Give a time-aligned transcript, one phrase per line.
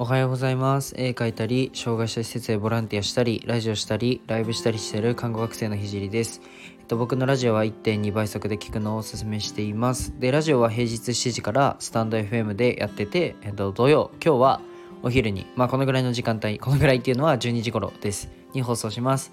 [0.00, 0.94] おはようございます。
[0.96, 6.40] 絵描いたり障害者施設でボランティアしたりラジオしたりライブしたりしてる看護学生のひじりです。
[6.78, 10.14] えっと僕のラジオは1.2倍速で聞くのをおすすめしています。
[10.20, 14.60] でラジオは平日7時からスタンド FM でやっててえっと土曜今日は
[15.02, 18.30] お昼にまあこのぐらいの時間帯このぐらいっていうのは12時頃です。
[18.54, 19.32] に放送します。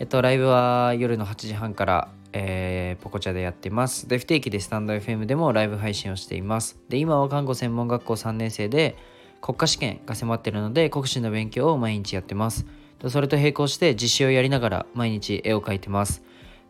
[0.00, 4.06] えっとライブは夜の8時半からえー、ポコチャでやってます。
[4.08, 6.78] で、不定期でスタンド FM でもライブ配信をしています。
[6.88, 8.96] で、今は看護専門学校3年生で、
[9.40, 12.66] 国家試験が迫ってるので国試の勉強を毎日やってます。
[13.08, 16.22] それと並行して実習をやりながら毎日絵を描いてます。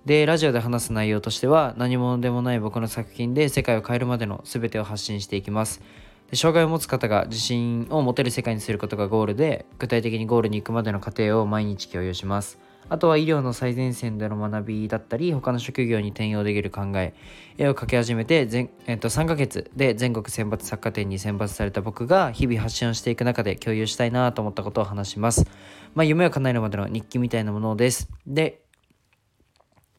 [0.07, 5.83] でラジオで話す内容としては何者でもない僕の作品で世界を変えるまでの全てを発信していきます。
[6.31, 12.59] で障害を持つ方が自信を持てる世界にすることがゴールで具体的にゴールに行くまでの過程を毎日共有します。
[12.89, 17.15] あとは医療の最前線での学びだったり、他の職業に転用できる考え、
[17.57, 25.47] 絵を描き始めてえっと、3ヶ月で全国選抜作家展に選抜された僕が日々発信をしていく中で共有したいなと思ったことを話します。
[25.95, 28.09] まあ、夢を叶えるまでの日記みたいなものです。
[28.27, 28.63] で、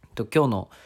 [0.03, 0.79] えっと、今日の、えっ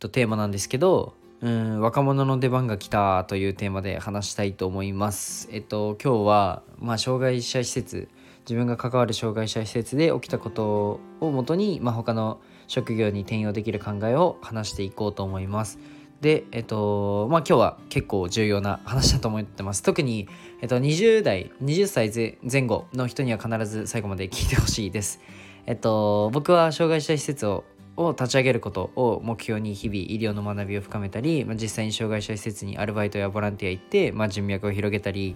[0.00, 5.48] と、テーマなんですけど、うん若者の出番が来たというテーマで話したいと思います。
[5.52, 8.08] えっと今日はまあ障害者施設
[8.48, 15.78] 自分が関わる障害者施設で起きたことをもとに、まあ、他の職業に転用できる考えを話していこうと思います。
[16.20, 19.82] で、えっと、まあ今日は結構重要な話だと思ってます。
[19.82, 20.28] 特に、
[20.62, 25.20] えっと、20代、20歳前後の人には必ず最後まで聞いてほしいです。
[25.66, 27.64] えっと、僕は障害者施設を
[27.96, 35.34] を立ち上げることを目標に日々医療の学びを深めたり、まあ、実際に障害者施設にアルバイトやボランティア行って、まあ、人脈を広げたり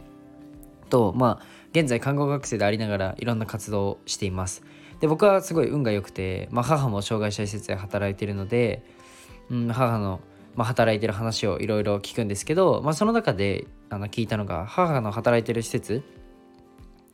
[0.90, 4.62] と、まあ、現在看護学生でありながらいろんな活動をしています。
[5.00, 8.82] で僕はすごい運が良くて、まあ、母も障害者施設で働いているので、
[9.50, 10.20] うん、母の、
[10.54, 16.02] まあ、働いてる話をいろいろ聞くんですけど、まあ、その中であの聞いたのが母の働いてる施設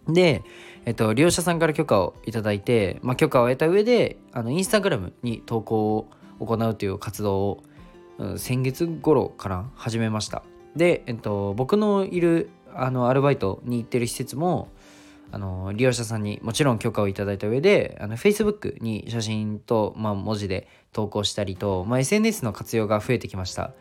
[0.08, 0.42] で、
[0.84, 6.08] えっと、利用者さんから許可をいただいて、まあ、許可を得た上であのインスタグラムに投稿を
[6.41, 7.62] 行うという活動を、
[8.19, 10.42] うん、先月頃から始めました。
[10.75, 14.69] で、えっと、僕のいるあのアルバイトに行ってる施設も
[15.32, 23.72] あの利用者さんにもちろん許可をいただいた上であの Facebook に写真と、まあ、文字で投稿したりと、まあ、SNS の活用が増えてきました。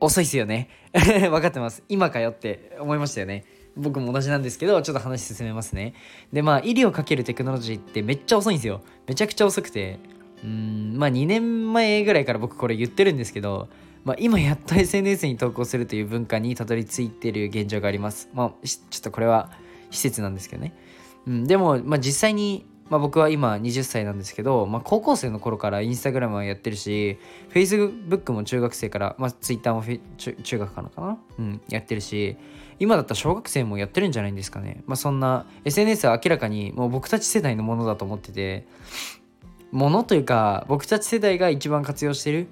[0.00, 0.68] 遅いっすよね。
[0.92, 1.82] 分かってます。
[1.88, 3.44] 今かよって思いましたよね。
[3.76, 5.94] 僕も同じなんですけどちょっと話進めますね。
[6.32, 8.82] でまあ医療かけるテクノロジーってめっちゃ遅いんですよ。
[9.06, 9.98] めちゃくちゃ遅くて。
[10.42, 13.68] うんまあ2年前ぐらいから僕これ言ってるんですけど
[14.04, 18.28] まあ、今やっと SNS に投稿するという文化にたどり着いている現状があります。
[18.34, 19.50] まあ、ちょっとこれは
[19.90, 20.74] 施設なんですけどね。
[21.26, 27.18] うん、でも、まあ、実際に、まあ、僕は今20歳なんですけど、まあ、高校生の頃からインスタグラムはやってるし
[27.50, 29.82] Facebook も中学生から、まあ、Twitter も
[30.18, 32.36] 中中学からかな、うん、やってるし
[32.78, 34.82] 今だったら小学生もやってるんじゃないんですかね。
[34.86, 38.66] まあ、そんな SNS は明らかにもう僕たち世代のものだと思ってて
[39.72, 42.48] ものというか僕たち世代が一番活用してる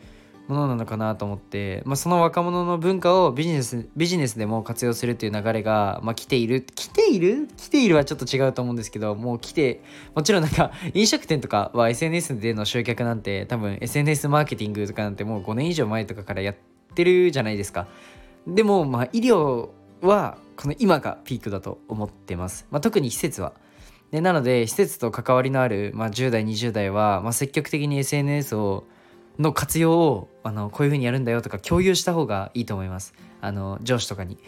[0.49, 6.67] ものなのかなと思って、まあ、その若者の文化をビジネスビジネスでも活用するっていう流れが、まあ、来ている。
[6.75, 7.49] 来ている？
[7.57, 9.83] 来ているはちょっと違うと思うんですけどもう来て
[10.15, 16.57] もちろんなんか 飲食店とかは SNS での集客なんて多分 SNS マーケティングとかなんてもう5年以上前とかからやっ
[16.95, 17.87] てるじゃないですか。
[18.47, 19.71] でもまあ医療
[20.01, 23.53] はこの今がピークだと思ってます、まあ、特に施設は。
[24.11, 28.85] でなので施設と関わりのある、まあ、10代20代は、まあ、積極的に SNS を
[29.39, 33.15] の活用をあのこういう風にやるんだよとか共有した方がいいと思います。
[33.41, 34.39] あの上司とかに。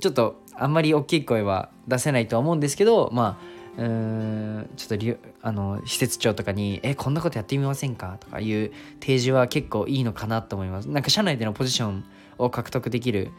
[0.00, 3.38] ちょっとあんまり大きい声は出せないとは思うんですけどま
[3.78, 10.88] あうんちょっとあの施設長とかに「えこんなことやってみませんか?」とかいう提示は結構いいのかなと思います。
[10.88, 12.04] なんか社内でのポジション
[12.38, 13.30] を獲得できる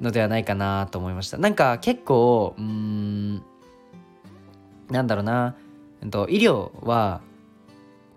[0.00, 1.38] のではないかなと思いました。
[1.38, 3.42] なんか結構うーん
[4.88, 5.56] なんだろうな、
[6.02, 7.20] えっと、医療は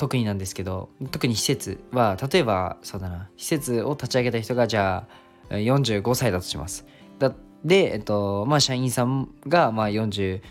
[0.02, 5.08] 特になんですけど特に施設は例えばそうだな施設を立ち上げた人がじゃ
[5.52, 6.88] あ45歳だとします。
[7.20, 10.42] だで、えっとまあ、社員さんがまあ40、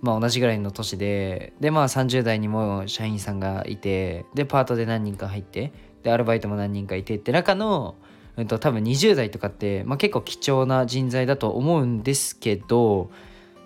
[0.00, 5.72] まあ、同じぐらいの年ででまあ30代にも社員さんがいてでパートで何人か入って
[6.02, 7.94] でアルバイトも何人かいてって中の、
[8.36, 13.12] えっと、多分20代とかって、まあ、結構貴重な人材だと思うんですけど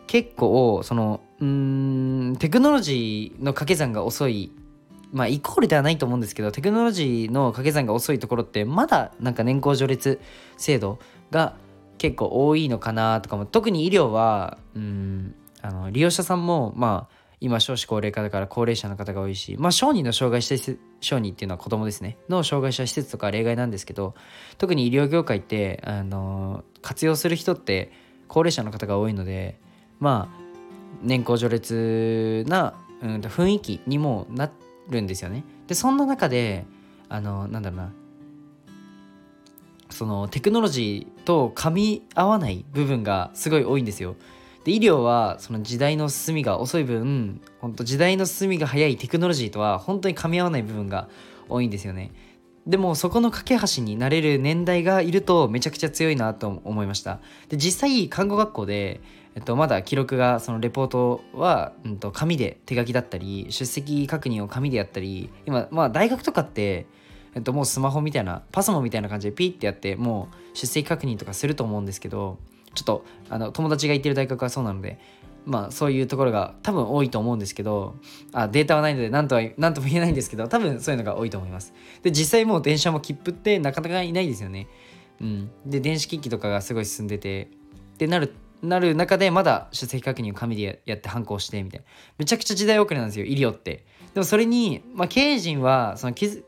[0.06, 4.52] 結構そのうんテクノロジーの掛け算が遅い
[5.12, 10.20] まあイコールではないと思うんですけどテクノロジーの掛け算が遅いところってまだなんか年功序列
[10.56, 10.98] 制度
[11.30, 11.56] が
[11.98, 22.18] 結構多いのかなとかも特に医療はうんあの利用者さんもまあ今少子高齢化だから高齢者の方が多いしまあ小児の障害者施設小児っていうのは子供ですね。
[22.28, 24.14] の障害者施設とか例外なんですけど
[24.58, 27.92] 特に医療業界ってあの活用する人って
[28.28, 29.58] 高齢者の方が多いので
[29.98, 30.40] まあ
[31.02, 35.44] 年功序列な、うん、雰囲気にもなってるんですよね。
[35.66, 36.66] でそんな中で
[37.08, 37.92] あのなんだろうな
[39.90, 44.16] そのテクノロジーと噛み合わない部分がすごい多いんですよ。
[44.64, 51.08] で医療はその時代の進みが遅い分本当時代の進みが早いテクノロジーとは本当に噛み合わない部分が
[51.48, 52.12] 多いんですよね。
[52.66, 57.20] でもそこの架け橋になれる年代がいるとめちゃくちゃ強いなと思いました。
[57.48, 59.00] で実際看護学校で、
[59.36, 66.86] えっと、まだ記録がそのレポートは、うん、と紙で手書きだったり出席確認を紙でやったり今まあ大学とかって
[67.34, 72.38] えっと、もうスマホみたいなパソモンみたいな感じでピッてやってもう出席確認とかすると思うんですけど
[72.74, 74.98] ちょっとあの友達が行ってる大学はそうなので
[75.46, 77.94] まあそういうところが多分多いと思うんですけど
[78.32, 81.72] あデータはないので何とは何とも言えないんですけど多分そういうのが多いと思います。
[82.02, 84.68] で実際もう電車も切符ってなかなかいないですよね。
[85.20, 85.50] うん。
[85.64, 87.48] で電子機器とかがすごい進んでて
[87.94, 91.86] ってなるなる中でまだ出席確認を紙でやって反抗してみたいな。
[92.18, 93.84] めちゃくちゃ時代遅れなんですよ医療って。
[94.14, 96.44] でもそれに、まあ、経営陣はその気づ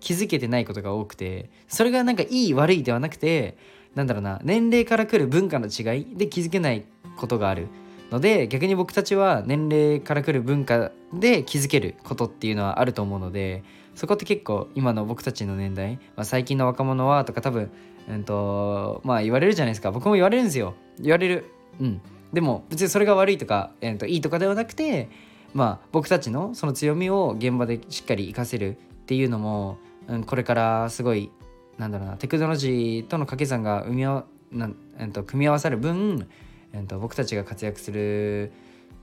[0.00, 3.56] 気づけてないことが多くてそれがなんかいい悪いではなくて
[3.94, 6.84] なんだろうな年齢から来る文化の違いで気づけない
[7.16, 7.68] ことがある
[8.10, 13.64] ので逆に僕たちは年齢から来る文化で気づけることっていうのはあると思うので
[13.94, 17.70] そこって結構今の僕たちの年代、まあ、最近の若者はとか多分、
[18.08, 19.90] うんとまあ、言われるじゃないですか。
[19.90, 20.74] 僕も言われるんですよ。
[21.00, 21.50] 言われる。
[21.80, 22.00] うん。
[22.34, 25.08] でも別にそれが悪いとか、えー、といいとかではなくて
[25.54, 29.78] まあ僕たちのその強みを現場でしっかり活かせるっていうのも、
[30.08, 31.30] うん、これからすごい
[31.78, 34.68] なんだろうなテクノロジーとの掛け算が生みわな、
[34.98, 36.28] えー、と組み合わさる分、
[36.72, 38.52] えー、と僕たちが活躍する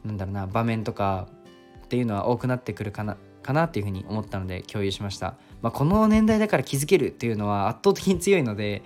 [0.04, 1.30] なんだろうな場面とか
[1.86, 3.18] っていうのは多くなってくるかな
[3.52, 8.82] かなっていうふうに思ったので共有しました、まあ、この年代だから気づけるっていうのは圧倒的に強いので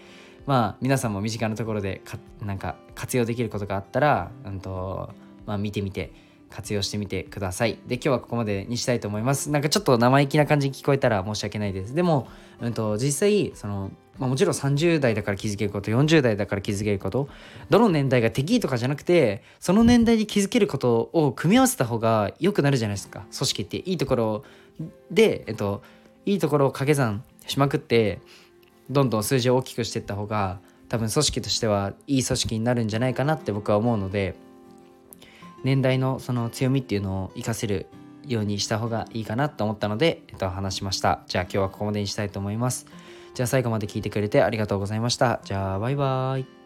[0.46, 5.12] まあ皆さんも身近なところでかなんか活用できることがあったら、うんと
[5.46, 6.12] まあ、見てみて
[6.56, 7.78] 活用してみてください。
[7.86, 9.52] で、今日はここまでにしたいと思います。
[9.52, 11.94] なんかちょっと生意気な感じに聞こえたら申し訳ないです。
[11.94, 12.30] でも、
[12.62, 17.28] うんと、実際、その、まあ、もちろん30代だから気づけること、40代だから気づけること、
[17.70, 23.20] どの年代が敵とかじゃなくて、その年代に気づけることを組み合わせた方が良くなるじゃないですか。
[23.20, 24.44] 組織っていいところ
[25.12, 25.84] で、えっと、
[26.26, 28.22] いいところを掛け算しまくって、
[28.90, 34.36] どんどん数字を大きくしていった方が、多分組織としてはいい組織になるんじゃないかなって僕は思うので、
[35.64, 37.88] 年代のその強みっていうのを活かせる
[38.28, 41.22] ようにした方がいいかなと思ったので、えっと、話しました。
[41.28, 42.88] じゃあ今日はここまでにしたいと思います。
[43.34, 45.42] じゃあ最後まで聞いてくれてありがとうございました。
[45.44, 46.65] じゃあバイバーイ。